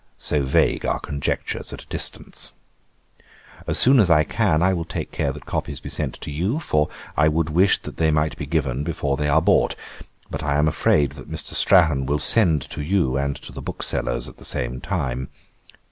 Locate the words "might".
8.09-8.35